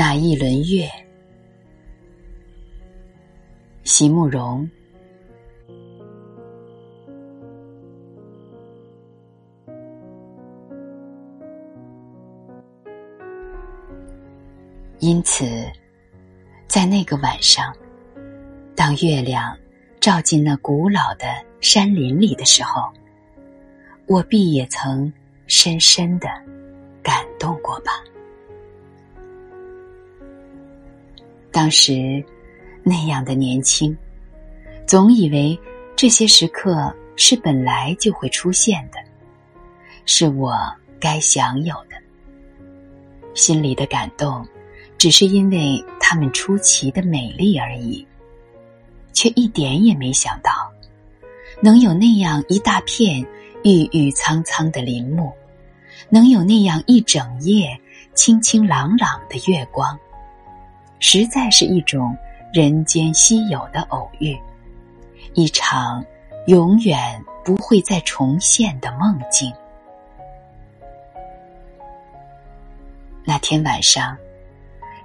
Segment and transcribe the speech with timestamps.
[0.00, 0.88] 那一轮月，
[3.82, 4.70] 席慕容。
[15.00, 15.44] 因此，
[16.68, 17.74] 在那个晚上，
[18.76, 19.58] 当月亮
[19.98, 21.26] 照进那古老的
[21.60, 22.88] 山林里的时候，
[24.06, 25.12] 我必也曾
[25.48, 26.28] 深深的
[27.02, 27.90] 感动过吧。
[31.58, 32.24] 当时
[32.84, 33.98] 那样的年轻，
[34.86, 35.58] 总以为
[35.96, 38.98] 这些时刻是本来就会出现的，
[40.06, 40.54] 是我
[41.00, 41.96] 该享有的，
[43.34, 44.46] 心里的感动。
[44.98, 48.06] 只是因为它们出奇的美丽而已，
[49.12, 50.52] 却一点也没想到，
[51.60, 53.20] 能有那样一大片
[53.64, 55.32] 郁郁苍苍的林木，
[56.08, 57.76] 能有那样一整夜
[58.14, 59.98] 清清朗朗的月光，
[61.00, 62.16] 实在是一种
[62.52, 64.38] 人间稀有的偶遇，
[65.34, 66.04] 一场
[66.46, 69.52] 永远不会再重现的梦境。
[73.24, 74.16] 那天晚上。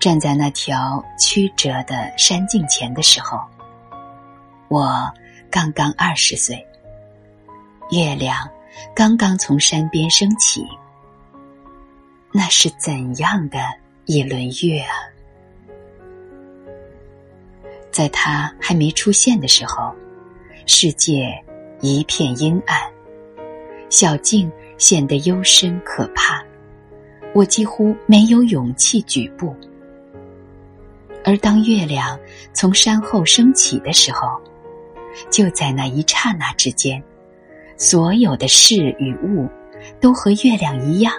[0.00, 3.40] 站在那条曲折的山径前的时候，
[4.68, 5.12] 我
[5.50, 6.64] 刚刚二十岁。
[7.90, 8.48] 月亮
[8.94, 10.64] 刚刚从山边升起，
[12.30, 13.58] 那是怎样的
[14.04, 14.94] 一轮月啊！
[17.98, 19.92] 在他还没出现的时候，
[20.66, 21.34] 世界
[21.80, 22.80] 一片阴暗，
[23.90, 26.40] 小径显得幽深可怕，
[27.34, 29.52] 我几乎没有勇气举步。
[31.24, 32.16] 而当月亮
[32.52, 34.40] 从山后升起的时候，
[35.28, 37.02] 就在那一刹那之间，
[37.76, 39.48] 所有的事与物
[40.00, 41.12] 都和月亮一样，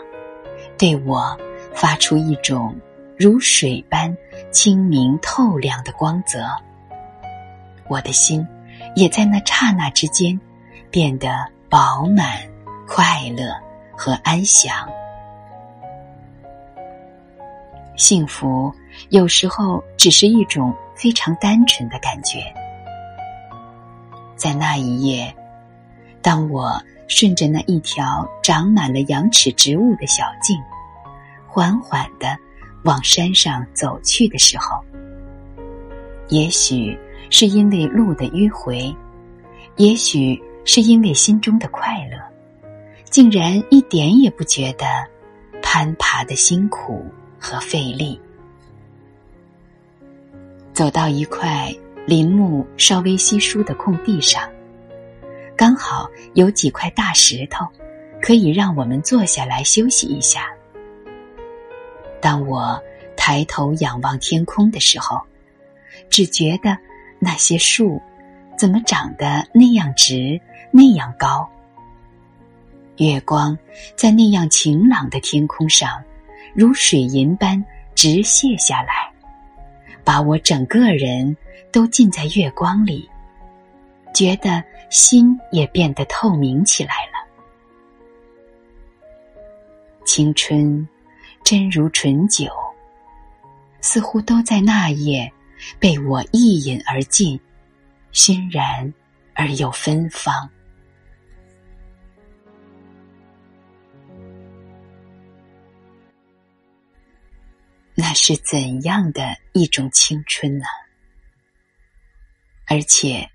[0.78, 1.38] 对我
[1.74, 2.74] 发出一种
[3.18, 4.16] 如水般
[4.50, 6.40] 清明透亮的光泽。
[7.90, 8.48] 我的心
[8.96, 10.40] 也在那刹那之间
[10.90, 11.28] 变得
[11.70, 12.40] 饱满、
[12.88, 13.52] 快乐
[13.98, 14.88] 和安详。
[17.98, 18.74] 幸福
[19.10, 22.40] 有时候只是一种非常单纯的感觉。
[24.38, 25.36] 在那一夜，
[26.22, 30.58] 当我顺着那一条长满了羊齿植物的小径，
[31.46, 32.38] 缓缓的
[32.86, 34.82] 往山上走去的时候，
[36.30, 36.98] 也许
[37.30, 38.96] 是因为路的迂回，
[39.78, 42.18] 也许是因为心中的快乐，
[43.06, 44.86] 竟然一点也不觉得
[45.62, 47.06] 攀爬的辛苦。
[47.42, 48.20] 和费力，
[50.74, 51.74] 走到一块
[52.06, 54.44] 林木稍微稀疏的空地上，
[55.56, 57.66] 刚好有几块大石头，
[58.22, 60.50] 可以让我们坐下来休息一下。
[62.20, 62.78] 当我
[63.16, 65.18] 抬头仰望天空的时候，
[66.10, 66.78] 只觉得
[67.20, 68.02] 那些树
[68.58, 70.40] 怎么长得那样直、
[70.72, 71.48] 那样高？
[72.98, 73.58] 月光
[73.96, 76.04] 在那样晴朗的天空上。
[76.56, 77.64] 如水银般
[77.94, 79.12] 直泻下来，
[80.04, 81.38] 把我整个人
[81.72, 83.08] 都浸在月光里，
[84.14, 87.28] 觉得心也变得透明起来了。
[90.06, 90.86] 青春
[91.44, 92.52] 真如醇酒，
[93.80, 95.32] 似乎都在那夜
[95.80, 97.40] 被我一饮而尽，
[98.12, 98.94] 欣然
[99.34, 100.50] 而又芬芳。
[107.96, 110.64] 那是怎样的一种青春呢？
[112.66, 113.30] 而且，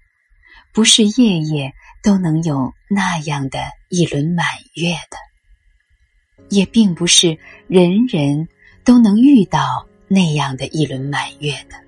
[0.73, 5.19] 不是夜夜都能有那样的一轮满月的，
[6.49, 8.49] 也并不是人人
[8.85, 11.84] 都能遇到那样的一轮满月的。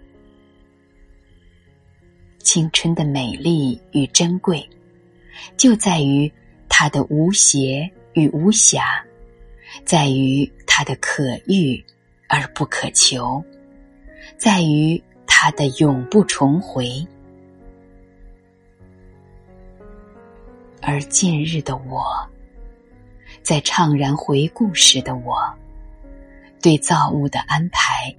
[2.47, 4.65] 青春的美丽与珍贵，
[5.57, 6.33] 就在于
[6.69, 9.05] 它的无邪与无瑕，
[9.85, 11.85] 在于它的可遇。
[12.29, 13.41] 而不可求，
[14.37, 17.07] 在于它的永不重回。
[20.83, 22.05] 而近日的我，
[23.45, 25.37] 在怅然回顾时的我，
[26.61, 28.13] 对造物的安排，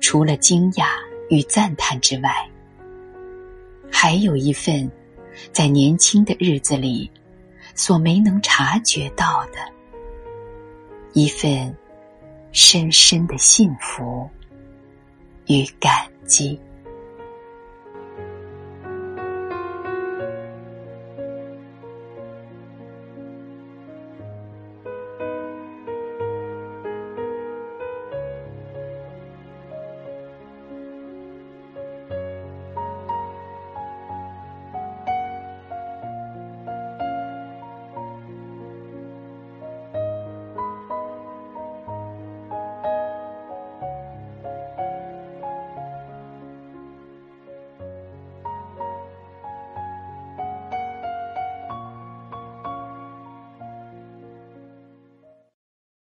[0.00, 0.86] 除了惊讶
[1.30, 2.50] 与赞叹之外，
[4.12, 4.90] 还有一份
[5.52, 7.10] 在年轻的日子里
[7.74, 9.58] 所没能察觉到的
[11.14, 11.74] 一份。
[12.52, 14.28] 深深的幸福
[15.46, 16.60] 与感激。